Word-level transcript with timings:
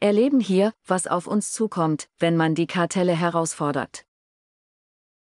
Erleben 0.00 0.38
hier, 0.38 0.72
was 0.86 1.08
auf 1.08 1.26
uns 1.26 1.50
zukommt, 1.50 2.08
wenn 2.20 2.36
man 2.36 2.54
die 2.54 2.68
Kartelle 2.68 3.16
herausfordert. 3.16 4.04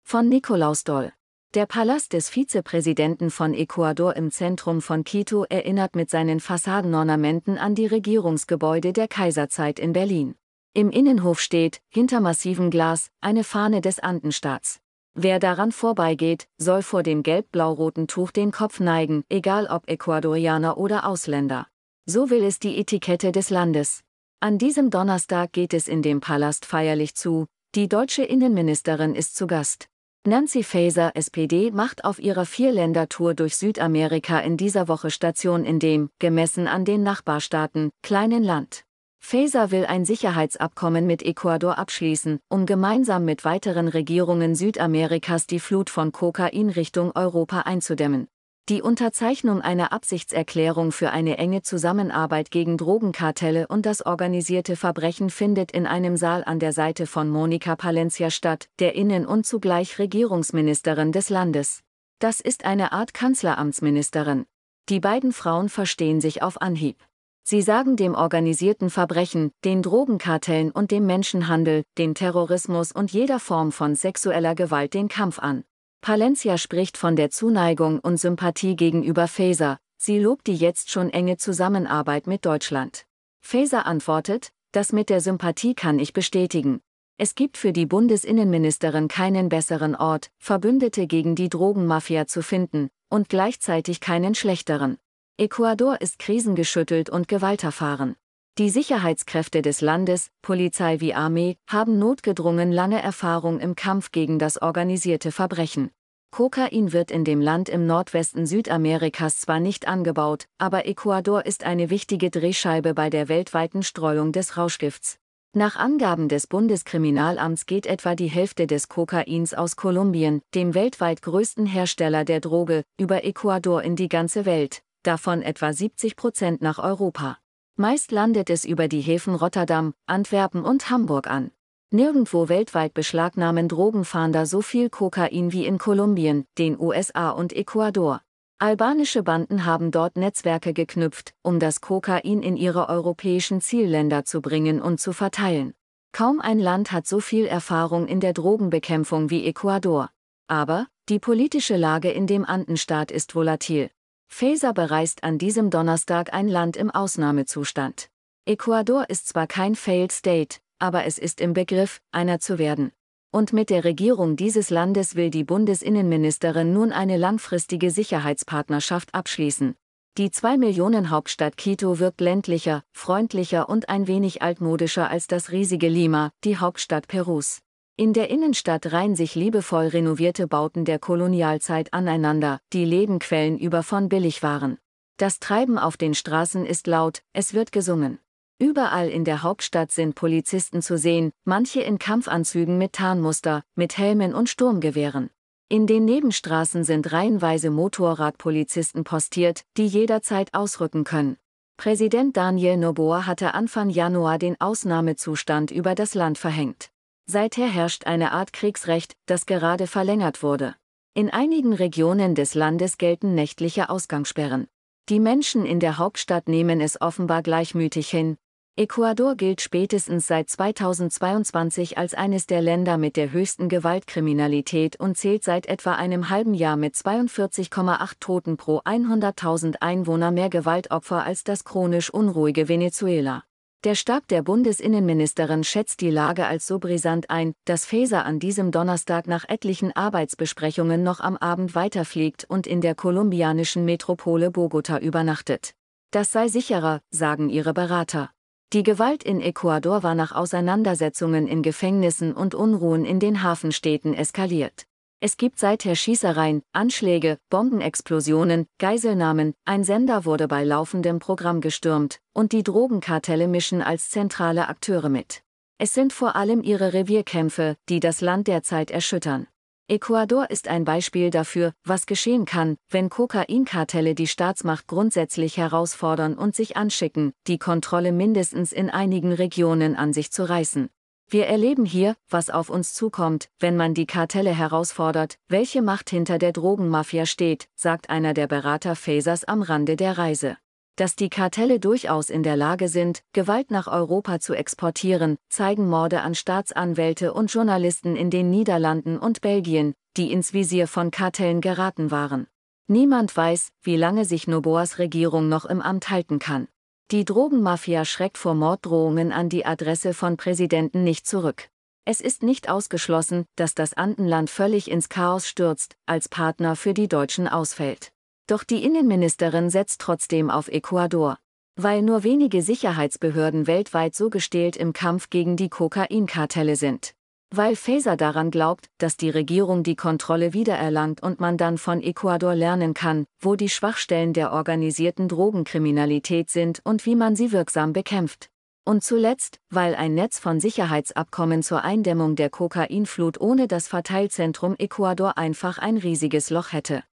Von 0.04 0.29
Nikolaus 0.29 0.86
Doll. 0.86 1.12
Der 1.54 1.66
Palast 1.66 2.13
des 2.13 2.29
Vizepräsidenten 2.29 3.29
von 3.29 3.54
Ecuador 3.54 4.15
im 4.15 4.31
Zentrum 4.31 4.81
von 4.81 5.04
Quito 5.04 5.44
erinnert 5.44 5.97
mit 5.97 6.10
seinen 6.10 6.39
Fassadenornamenten 6.39 7.57
an 7.57 7.76
die 7.76 7.88
Regierungsgebäude 7.88 8.94
der 8.94 9.10
Kaiserzeit 9.10 9.79
in 9.79 9.91
Berlin. 9.91 10.36
Im 10.73 10.91
Innenhof 10.91 11.41
steht, 11.41 11.82
hinter 11.89 12.21
massivem 12.21 12.71
Glas, 12.71 13.09
eine 13.20 13.43
Fahne 13.43 13.82
des 13.82 14.00
Andenstaats. 14.00 14.80
Wer 15.14 15.39
daran 15.39 15.73
vorbeigeht, 15.73 16.48
soll 16.57 16.84
vor 16.84 17.04
dem 17.04 17.21
gelb-blau-roten 17.21 18.07
Tuch 18.07 18.32
den 18.32 18.52
Kopf 18.52 18.80
neigen, 18.80 19.25
egal 19.27 19.68
ob 19.68 19.89
Ecuadorianer 19.89 20.77
oder 20.77 21.05
Ausländer. 21.05 21.68
So 22.05 22.30
will 22.30 22.43
es 22.45 22.59
die 22.59 22.77
Etikette 22.80 23.34
des 23.34 23.50
Landes. 23.50 24.05
An 24.44 24.57
diesem 24.57 24.89
Donnerstag 24.89 25.54
geht 25.54 25.73
es 25.73 25.88
in 25.88 26.02
dem 26.02 26.20
Palast 26.20 26.66
feierlich 26.66 27.16
zu, 27.16 27.45
die 27.76 27.88
deutsche 27.88 28.23
Innenministerin 28.23 29.16
ist 29.16 29.38
zu 29.38 29.48
Gast. 29.48 29.88
Nancy 30.27 30.63
Faeser, 30.63 31.16
SPD, 31.16 31.72
macht 31.72 32.04
auf 32.04 32.20
ihrer 32.20 32.45
Vierländertour 32.45 33.36
durch 33.36 33.55
Südamerika 33.55 34.40
in 34.40 34.58
dieser 34.58 34.90
Woche 34.90 35.12
Station 35.12 35.64
in 35.64 35.80
dem, 35.80 36.09
gemessen 36.20 36.67
an 36.67 36.84
den 36.84 37.03
Nachbarstaaten, 37.03 37.90
kleinen 38.02 38.44
Land. 38.44 38.84
Faeser 39.22 39.72
will 39.72 39.86
ein 39.86 40.03
Sicherheitsabkommen 40.03 41.08
mit 41.08 41.23
Ecuador 41.23 41.78
abschließen, 41.78 42.39
um 42.50 42.66
gemeinsam 42.66 43.23
mit 43.23 43.45
weiteren 43.45 43.88
Regierungen 43.88 44.55
Südamerikas 44.55 45.48
die 45.48 45.62
Flut 45.62 45.89
von 45.89 46.12
Kokain 46.12 46.70
Richtung 46.70 47.14
Europa 47.16 47.62
einzudämmen. 47.62 48.28
Die 48.70 48.81
Unterzeichnung 48.81 49.59
einer 49.59 49.91
Absichtserklärung 49.91 50.94
für 50.94 51.12
eine 51.12 51.38
enge 51.38 51.63
Zusammenarbeit 51.63 52.49
gegen 52.49 52.77
Drogenkartelle 52.77 53.67
und 53.67 53.86
das 53.86 54.05
organisierte 54.05 54.77
Verbrechen 54.77 55.30
findet 55.30 55.73
in 55.73 55.86
einem 55.86 56.16
Saal 56.16 56.45
an 56.45 56.59
der 56.59 56.72
Seite 56.72 57.05
von 57.05 57.30
Monica 57.30 57.76
Palencia 57.76 58.30
statt, 58.30 58.69
der 58.80 58.95
Innen- 58.95 59.25
und 59.25 59.45
zugleich 59.45 60.00
Regierungsministerin 60.00 61.11
des 61.11 61.30
Landes. 61.30 61.81
Das 62.19 62.39
ist 62.39 62.64
eine 62.64 62.94
Art 62.94 63.14
Kanzleramtsministerin. 63.14 64.45
Die 64.88 65.02
beiden 65.02 65.34
Frauen 65.34 65.67
verstehen 65.67 66.22
sich 66.22 66.41
auf 66.41 66.61
Anhieb. 66.61 67.03
Sie 67.44 67.61
sagen 67.61 67.97
dem 67.97 68.16
organisierten 68.16 68.89
Verbrechen, 68.89 69.52
den 69.66 69.81
Drogenkartellen 69.81 70.72
und 70.72 70.91
dem 70.91 71.06
Menschenhandel, 71.06 71.84
den 71.97 72.16
Terrorismus 72.16 72.94
und 72.94 73.11
jeder 73.11 73.41
Form 73.41 73.73
von 73.73 73.97
sexueller 73.97 74.56
Gewalt 74.56 74.94
den 74.94 75.09
Kampf 75.09 75.39
an. 75.39 75.66
Palencia 76.04 76.58
spricht 76.58 76.98
von 76.98 77.16
der 77.16 77.30
Zuneigung 77.30 78.00
und 78.00 78.18
Sympathie 78.18 78.76
gegenüber 78.76 79.30
Faeser, 79.30 79.80
sie 79.96 80.20
lobt 80.20 80.48
die 80.48 80.56
jetzt 80.58 80.92
schon 80.92 81.09
enge 81.09 81.38
Zusammenarbeit 81.38 82.28
mit 82.28 82.46
Deutschland. 82.46 83.06
Faeser 83.40 83.86
antwortet, 83.86 84.52
das 84.74 84.92
mit 84.92 85.09
der 85.09 85.22
Sympathie 85.22 85.76
kann 85.76 86.00
ich 86.00 86.12
bestätigen. 86.12 86.81
Es 87.18 87.36
gibt 87.36 87.56
für 87.56 87.72
die 87.72 87.86
Bundesinnenministerin 87.86 89.08
keinen 89.08 89.48
besseren 89.48 89.96
Ort, 89.96 90.30
Verbündete 90.40 91.08
gegen 91.08 91.36
die 91.36 91.48
Drogenmafia 91.48 92.28
zu 92.28 92.44
finden, 92.44 92.90
und 93.08 93.30
gleichzeitig 93.30 94.02
keinen 94.02 94.36
schlechteren. 94.36 94.98
Ecuador 95.38 96.02
ist 96.02 96.20
krisengeschüttelt 96.20 97.09
und 97.09 97.30
gewalterfahren. 97.30 98.18
Die 98.59 98.70
Sicherheitskräfte 98.70 99.64
des 99.64 99.82
Landes, 99.82 100.30
Polizei 100.44 101.00
wie 101.00 101.16
Armee, 101.16 101.58
haben 101.68 101.98
notgedrungen 101.98 102.72
lange 102.72 103.02
Erfahrung 103.02 103.59
im 103.59 103.76
Kampf 103.76 104.12
gegen 104.12 104.38
das 104.38 104.62
organisierte 104.62 105.32
Verbrechen. 105.32 105.90
Kokain 106.30 106.94
wird 106.94 107.09
in 107.09 107.26
dem 107.26 107.42
Land 107.42 107.68
im 107.68 107.88
Nordwesten 107.88 108.46
Südamerikas 108.46 109.40
zwar 109.40 109.59
nicht 109.59 109.88
angebaut, 109.88 110.46
aber 110.59 110.86
Ecuador 110.86 111.48
ist 111.48 111.64
eine 111.64 111.90
wichtige 111.90 112.30
Drehscheibe 112.30 112.94
bei 112.94 113.09
der 113.09 113.28
weltweiten 113.28 113.81
Streuung 113.81 114.31
des 114.31 114.56
Rauschgifts. 114.56 115.18
Nach 115.56 115.76
Angaben 115.76 116.30
des 116.30 116.46
Bundeskriminalamts 116.46 117.66
geht 117.66 117.88
etwa 117.88 118.14
die 118.14 118.30
Hälfte 118.30 118.68
des 118.68 118.88
Kokains 118.88 119.56
aus 119.56 119.76
Kolumbien, 119.76 120.44
dem 120.54 120.76
weltweit 120.76 121.24
größten 121.24 121.66
Hersteller 121.66 122.24
der 122.24 122.40
Droge, 122.40 122.84
über 123.00 123.24
Ecuador 123.24 123.81
in 123.81 123.96
die 123.96 124.09
ganze 124.09 124.46
Welt, 124.46 124.84
davon 125.02 125.42
etwa 125.42 125.74
70 125.74 126.16
Prozent 126.16 126.62
nach 126.62 126.78
Europa. 126.78 127.40
Meist 127.75 128.11
landet 128.11 128.51
es 128.51 128.66
über 128.66 128.88
die 128.88 129.01
Häfen 129.01 129.34
Rotterdam, 129.34 129.95
Antwerpen 130.06 130.63
und 130.63 130.91
Hamburg 130.91 131.28
an. 131.28 131.50
Nirgendwo 131.89 132.47
weltweit 132.47 132.94
beschlagnahmen 132.94 133.67
Drogenfahnder 133.67 134.45
so 134.45 134.61
viel 134.61 134.91
Kokain 134.91 135.51
wie 135.51 135.66
in 135.66 135.79
Kolumbien, 135.79 136.45
den 136.59 136.79
USA 136.79 137.31
und 137.31 137.51
Ecuador. 137.51 138.22
Albanische 138.59 139.23
Banden 139.23 139.66
haben 139.66 139.89
dort 139.89 140.17
Netzwerke 140.17 140.73
geknüpft, 140.73 141.33
um 141.41 141.59
das 141.59 141.81
Kokain 141.81 142.44
in 142.44 142.57
ihre 142.57 142.89
europäischen 142.89 143.59
Zielländer 143.59 144.23
zu 144.23 144.39
bringen 144.39 144.79
und 144.79 145.01
zu 145.01 145.12
verteilen. 145.12 145.73
Kaum 146.12 146.41
ein 146.41 146.59
Land 146.59 146.91
hat 146.91 147.07
so 147.07 147.19
viel 147.19 147.47
Erfahrung 147.47 148.07
in 148.07 148.19
der 148.19 148.33
Drogenbekämpfung 148.33 149.31
wie 149.31 149.47
Ecuador. 149.47 150.12
Aber, 150.47 150.85
die 151.09 151.17
politische 151.17 151.75
Lage 151.75 152.12
in 152.12 152.28
dem 152.28 152.45
Andenstaat 152.45 153.09
ist 153.09 153.33
volatil. 153.33 153.89
Faeser 154.33 154.73
bereist 154.73 155.23
an 155.23 155.38
diesem 155.38 155.69
Donnerstag 155.69 156.33
ein 156.33 156.47
Land 156.47 156.75
im 156.75 156.89
Ausnahmezustand. 156.89 158.09
Ecuador 158.45 159.07
ist 159.07 159.27
zwar 159.27 159.45
kein 159.45 159.75
Failed 159.75 160.11
State, 160.11 160.57
aber 160.79 161.05
es 161.05 161.19
ist 161.19 161.39
im 161.39 161.53
Begriff, 161.53 162.01
einer 162.11 162.39
zu 162.39 162.57
werden. 162.57 162.91
Und 163.31 163.53
mit 163.53 163.69
der 163.69 163.83
Regierung 163.83 164.35
dieses 164.35 164.71
Landes 164.71 165.16
will 165.16 165.29
die 165.29 165.44
Bundesinnenministerin 165.44 166.73
nun 166.73 166.91
eine 166.91 167.17
langfristige 167.17 167.91
Sicherheitspartnerschaft 167.91 169.13
abschließen. 169.13 169.75
Die 170.17 170.31
2 170.31 170.57
Millionen 170.57 171.11
Hauptstadt 171.11 171.55
Quito 171.55 172.00
wirkt 172.00 172.19
ländlicher, 172.19 172.81
freundlicher 172.91 173.69
und 173.69 173.88
ein 173.88 174.07
wenig 174.07 174.41
altmodischer 174.41 175.11
als 175.11 175.27
das 175.27 175.51
riesige 175.51 175.89
Lima, 175.89 176.31
die 176.44 176.57
Hauptstadt 176.57 177.07
Perus. 177.07 177.61
In 177.96 178.14
der 178.14 178.31
Innenstadt 178.31 178.92
reihen 178.92 179.16
sich 179.16 179.36
liebevoll 179.36 179.86
renovierte 179.86 180.48
Bauten 180.48 180.84
der 180.84 180.98
Kolonialzeit 180.98 181.94
aneinander, 181.94 182.59
die 182.74 182.86
Lebenquellen 182.86 183.59
über 183.59 183.84
von 183.84 184.09
billig 184.09 184.42
waren. 184.42 184.80
Das 185.18 185.40
Treiben 185.40 185.78
auf 185.78 185.96
den 185.96 186.16
Straßen 186.16 186.66
ist 186.66 186.88
laut, 186.88 187.22
es 187.34 187.54
wird 187.54 187.72
gesungen. 187.72 188.18
Überall 188.58 189.09
in 189.09 189.26
der 189.26 189.44
Hauptstadt 189.44 189.92
sind 189.92 190.16
Polizisten 190.16 190.81
zu 190.81 190.98
sehen, 190.98 191.34
manche 191.44 191.81
in 191.81 192.00
Kampfanzügen 192.00 192.80
mit 192.80 192.94
Tarnmuster, 192.94 193.64
mit 193.76 193.96
Helmen 193.96 194.34
und 194.34 194.50
Sturmgewehren. 194.50 195.30
In 195.70 195.86
den 195.86 196.06
Nebenstraßen 196.06 196.84
sind 196.84 197.12
reihenweise 197.12 197.70
Motorradpolizisten 197.70 199.04
postiert, 199.04 199.66
die 199.78 199.86
jederzeit 199.86 200.52
ausrücken 200.56 201.04
können. 201.04 201.38
Präsident 201.78 202.38
Daniel 202.38 202.78
Noboa 202.78 203.28
hatte 203.28 203.54
Anfang 203.54 203.92
Januar 203.92 204.40
den 204.40 204.60
Ausnahmezustand 204.60 205.70
über 205.70 205.94
das 205.94 206.16
Land 206.16 206.40
verhängt. 206.40 206.90
Seither 207.25 207.67
herrscht 207.67 208.06
eine 208.06 208.31
Art 208.31 208.51
Kriegsrecht, 208.51 209.16
das 209.25 209.45
gerade 209.45 209.88
verlängert 209.88 210.44
wurde. 210.44 210.75
In 211.13 211.29
einigen 211.29 211.73
Regionen 211.73 212.35
des 212.35 212.53
Landes 212.53 212.97
gelten 212.97 213.34
nächtliche 213.34 213.89
Ausgangssperren. 213.89 214.67
Die 215.09 215.19
Menschen 215.19 215.66
in 215.66 215.79
der 215.79 215.97
Hauptstadt 215.97 216.47
nehmen 216.47 216.81
es 216.81 217.00
offenbar 217.00 217.41
gleichmütig 217.41 218.09
hin. 218.09 218.38
Ecuador 218.75 219.35
gilt 219.35 219.62
spätestens 219.62 220.28
seit 220.28 220.50
2022 220.50 221.97
als 221.97 222.13
eines 222.13 222.47
der 222.47 222.62
Länder 222.62 222.97
mit 222.97 223.16
der 223.16 223.31
höchsten 223.31 223.69
Gewaltkriminalität 223.69 225.00
und 225.00 225.16
zählt 225.16 225.44
seit 225.44 225.67
etwa 225.67 225.94
einem 225.94 226.29
halben 226.29 226.56
Jahr 226.56 226.75
mit 226.75 226.95
42,8 226.95 228.13
Toten 228.19 228.57
pro 228.57 228.79
100.000 228.79 229.75
Einwohner 229.79 230.31
mehr 230.31 230.50
Gewaltopfer 230.50 231.23
als 231.23 231.44
das 231.44 231.63
chronisch 231.63 232.09
unruhige 232.09 232.67
Venezuela. 232.67 233.44
Der 233.83 233.95
Stab 233.95 234.29
der 234.29 234.44
Bundesinnenministerin 234.44 235.66
schätzt 235.66 235.99
die 235.99 236.09
Lage 236.09 236.45
als 236.45 236.66
so 236.66 236.79
brisant 236.79 237.29
ein, 237.29 237.53
dass 237.66 237.85
Faeser 237.85 238.23
an 238.23 238.39
diesem 238.39 238.71
Donnerstag 238.71 239.27
nach 239.27 239.44
etlichen 239.49 239.94
Arbeitsbesprechungen 239.94 241.03
noch 241.03 241.19
am 241.19 241.35
Abend 241.35 241.75
weiterfliegt 241.75 242.45
und 242.47 242.66
in 242.66 242.79
der 242.79 242.95
kolumbianischen 242.95 243.83
Metropole 243.83 244.51
Bogota 244.51 244.99
übernachtet. 244.99 245.73
Das 246.11 246.31
sei 246.31 246.47
sicherer, 246.47 247.01
sagen 247.09 247.49
ihre 247.49 247.73
Berater. 247.73 248.29
Die 248.71 248.83
Gewalt 248.83 249.21
in 249.21 249.41
Ecuador 249.41 250.01
war 250.01 250.15
nach 250.15 250.31
Auseinandersetzungen 250.31 251.45
in 251.45 251.62
Gefängnissen 251.62 252.31
und 252.31 252.56
Unruhen 252.56 253.03
in 253.03 253.19
den 253.19 253.44
Hafenstädten 253.44 254.13
eskaliert. 254.13 254.86
Es 255.25 255.38
gibt 255.38 255.58
seither 255.58 255.96
Schießereien, 255.96 256.64
Anschläge, 256.74 257.38
Bombenexplosionen, 257.50 258.68
Geiselnahmen, 258.78 259.54
ein 259.64 259.86
Sender 259.86 260.25
wurde 260.25 260.50
bei 260.50 260.66
laufendem 260.66 261.20
Programm 261.20 261.62
gestürmt, 261.62 262.20
und 262.34 262.52
die 262.52 262.62
Drogenkartelle 262.62 263.48
mischen 263.48 263.81
als 263.81 264.10
zentrale 264.10 264.68
Akteure 264.68 265.08
mit. 265.08 265.42
Es 265.78 265.94
sind 265.94 266.12
vor 266.12 266.36
allem 266.36 266.62
ihre 266.62 266.92
Revierkämpfe, 266.92 267.78
die 267.88 268.02
das 268.02 268.20
Land 268.20 268.48
derzeit 268.48 268.92
erschüttern. 268.92 269.48
Ecuador 269.88 270.50
ist 270.50 270.68
ein 270.68 270.84
Beispiel 270.84 271.30
dafür, 271.30 271.72
was 271.86 272.06
geschehen 272.06 272.44
kann, 272.44 272.75
wenn 272.90 273.10
Kokainkartelle 273.10 274.16
die 274.16 274.28
Staatsmacht 274.28 274.88
grundsätzlich 274.88 275.56
herausfordern 275.56 276.34
und 276.34 276.54
sich 276.54 276.75
anschicken, 276.75 277.31
die 277.48 277.60
Kontrolle 277.60 278.12
mindestens 278.12 278.74
in 278.74 278.90
einigen 278.90 279.31
Regionen 279.31 279.96
an 279.96 280.12
sich 280.12 280.34
zu 280.34 280.44
reißen. 280.50 280.90
Wir 281.33 281.47
erleben 281.47 281.83
hier, 281.83 282.15
was 282.30 282.51
auf 282.51 282.69
uns 282.69 282.94
zukommt, 282.94 283.50
wenn 283.59 283.75
man 283.75 283.95
die 283.95 284.06
Kartelle 284.06 284.51
herausfordert, 284.51 285.39
welche 285.47 285.81
Macht 285.81 286.12
hinter 286.12 286.38
der 286.38 286.51
Drogenmafia 286.51 287.25
steht, 287.25 287.69
sagt 287.74 288.12
einer 288.12 288.35
der 288.35 288.45
Berater 288.45 288.95
Fasers 288.95 289.44
am 289.44 289.63
Rande 289.63 289.95
der 289.95 290.15
Reise. 290.19 290.57
Dass 290.95 291.15
die 291.15 291.30
Kartelle 291.30 291.80
durchaus 291.80 292.30
in 292.30 292.44
der 292.44 292.56
Lage 292.56 292.88
sind, 292.88 293.24
Gewalt 293.33 293.71
nach 293.71 293.88
Europa 293.88 294.41
zu 294.41 294.53
exportieren, 294.53 295.38
zeigen 295.50 295.89
Morde 295.89 296.21
an 296.21 296.35
Staatsanwälte 296.35 297.33
und 297.33 297.51
Journalisten 297.51 298.15
in 298.15 298.29
den 298.29 298.51
Niederlanden 298.51 299.18
und 299.18 299.41
Belgien, 299.41 299.95
die 300.15 300.31
ins 300.31 300.53
Visier 300.53 300.88
von 300.88 301.09
Kartellen 301.09 301.62
geraten 301.62 302.12
waren. 302.12 302.45
Niemand 302.86 303.36
weiß, 303.36 303.69
wie 303.81 303.97
lange 303.97 304.25
sich 304.25 304.45
Noboas 304.45 305.00
Regierung 305.00 305.50
noch 305.50 305.65
im 305.65 305.81
Amt 305.81 306.12
halten 306.12 306.38
kann. 306.38 306.68
Die 307.11 307.25
Drogenmafia 307.25 308.05
schreckt 308.05 308.38
vor 308.38 308.55
Morddrohungen 308.55 309.31
an 309.31 309.50
die 309.50 309.65
Adresse 309.65 310.13
von 310.13 310.38
Präsidenten 310.38 311.03
nicht 311.03 311.27
zurück. 311.27 311.69
Es 312.05 312.19
ist 312.19 312.44
nicht 312.44 312.69
ausgeschlossen, 312.69 313.45
dass 313.55 313.75
das 313.75 313.94
Andenland 313.94 314.50
völlig 314.50 314.91
ins 314.91 315.09
Chaos 315.09 315.47
stürzt, 315.47 315.95
als 316.05 316.27
Partner 316.27 316.75
für 316.75 316.94
die 316.94 317.07
Deutschen 317.07 317.47
ausfällt. 317.47 318.11
Doch 318.47 318.63
die 318.63 318.83
Innenministerin 318.83 319.69
setzt 319.69 320.01
trotzdem 320.01 320.50
auf 320.50 320.67
Ecuador. 320.67 321.38
Weil 321.75 322.01
nur 322.01 322.23
wenige 322.23 322.61
Sicherheitsbehörden 322.61 323.67
weltweit 323.67 324.15
so 324.15 324.29
gestählt 324.29 324.75
im 324.75 324.94
Kampf 324.94 325.29
gegen 325.29 325.55
die 325.55 325.69
Kokainkartelle 325.69 326.75
sind. 326.75 327.15
Weil 327.55 327.75
Faeser 327.75 328.17
daran 328.17 328.50
glaubt, 328.50 328.88
dass 328.97 329.15
die 329.15 329.29
Regierung 329.29 329.83
die 329.83 329.95
Kontrolle 329.95 330.53
wiedererlangt 330.53 331.21
und 331.21 331.39
man 331.39 331.55
dann 331.55 331.77
von 331.77 332.01
Ecuador 332.01 332.55
lernen 332.55 332.95
kann, 332.95 333.27
wo 333.39 333.55
die 333.55 333.69
Schwachstellen 333.69 334.33
der 334.33 334.53
organisierten 334.53 335.27
Drogenkriminalität 335.27 336.50
sind 336.50 336.81
und 336.83 337.05
wie 337.05 337.15
man 337.15 337.35
sie 337.35 337.51
wirksam 337.51 337.94
bekämpft. 337.94 338.50
Und 338.85 339.03
zuletzt, 339.03 339.59
weil 339.69 339.94
ein 339.94 340.15
Netz 340.15 340.39
von 340.39 340.59
Sicherheitsabkommen 340.59 341.61
zur 341.61 341.83
Eindämmung 341.83 342.35
der 342.35 342.50
Kokainflut 342.50 343.39
ohne 343.39 343.67
das 343.67 343.88
Verteilzentrum 343.88 344.73
Ecuador 344.79 345.38
einfach 345.38 345.77
ein 345.77 345.97
riesiges 345.97 346.50
Loch 346.50 346.73
hätte. 346.73 347.03